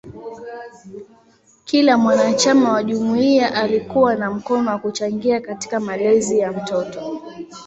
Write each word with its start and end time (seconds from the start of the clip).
Kila 1.65 1.97
mwanachama 1.97 2.71
wa 2.73 2.83
jumuiya 2.83 3.55
alikuwa 3.55 4.15
na 4.15 4.31
mkono 4.31 4.63
kwa 4.65 4.77
kuchangia 4.79 5.41
katika 5.41 5.79
malezi 5.79 6.39
ya 6.39 6.51
mtoto. 6.51 7.21